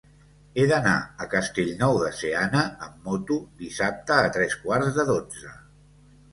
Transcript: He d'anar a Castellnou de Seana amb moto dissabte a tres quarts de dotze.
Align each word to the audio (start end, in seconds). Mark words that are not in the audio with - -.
He 0.61 0.63
d'anar 0.69 0.93
a 1.25 1.27
Castellnou 1.33 1.99
de 2.05 2.09
Seana 2.21 2.65
amb 2.87 3.07
moto 3.11 3.39
dissabte 3.63 4.19
a 4.25 4.35
tres 4.41 4.59
quarts 4.67 5.01
de 5.01 5.09
dotze. 5.15 5.57